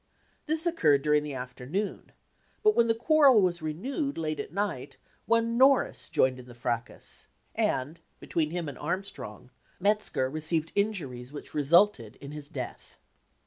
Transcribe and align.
This 0.47 0.65
occurred 0.65 1.03
during 1.03 1.21
the 1.21 1.35
afternoon; 1.35 2.11
but 2.63 2.75
when 2.75 2.87
the 2.87 2.95
quarrel 2.95 3.39
was 3.39 3.61
renewed 3.61 4.17
late 4.17 4.39
at 4.39 4.51
night, 4.51 4.97
one 5.27 5.59
Norris 5.59 6.09
joined 6.09 6.39
in 6.39 6.47
the 6.47 6.55
fracas, 6.55 7.27
and, 7.53 7.99
between 8.19 8.49
him 8.49 8.67
and 8.67 8.79
Armstrong, 8.79 9.51
Metzker 9.79 10.27
received 10.27 10.71
injuries 10.73 11.31
which 11.31 11.53
resulted 11.53 12.15
in 12.15 12.31
his 12.31 12.49
death. 12.49 12.97